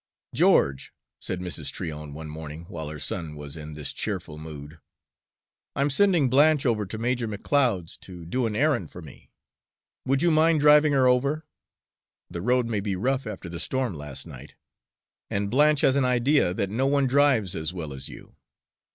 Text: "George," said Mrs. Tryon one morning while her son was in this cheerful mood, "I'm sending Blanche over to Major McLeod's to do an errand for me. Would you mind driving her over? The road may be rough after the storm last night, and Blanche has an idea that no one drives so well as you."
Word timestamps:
"George," 0.33 0.95
said 1.19 1.41
Mrs. 1.41 1.71
Tryon 1.71 2.11
one 2.15 2.27
morning 2.27 2.65
while 2.69 2.89
her 2.89 2.97
son 2.97 3.35
was 3.35 3.55
in 3.55 3.75
this 3.75 3.93
cheerful 3.93 4.39
mood, 4.39 4.79
"I'm 5.75 5.91
sending 5.91 6.27
Blanche 6.27 6.65
over 6.65 6.87
to 6.87 6.97
Major 6.97 7.27
McLeod's 7.27 7.97
to 7.97 8.25
do 8.25 8.47
an 8.47 8.55
errand 8.55 8.89
for 8.89 9.03
me. 9.03 9.29
Would 10.07 10.23
you 10.23 10.31
mind 10.31 10.59
driving 10.59 10.93
her 10.93 11.07
over? 11.07 11.45
The 12.31 12.41
road 12.41 12.65
may 12.65 12.79
be 12.79 12.95
rough 12.95 13.27
after 13.27 13.47
the 13.47 13.59
storm 13.59 13.93
last 13.93 14.25
night, 14.25 14.55
and 15.29 15.51
Blanche 15.51 15.81
has 15.81 15.95
an 15.95 16.05
idea 16.05 16.51
that 16.55 16.71
no 16.71 16.87
one 16.87 17.05
drives 17.05 17.51
so 17.51 17.75
well 17.75 17.93
as 17.93 18.09
you." 18.09 18.35